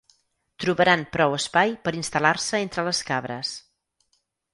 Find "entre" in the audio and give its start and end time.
2.69-2.87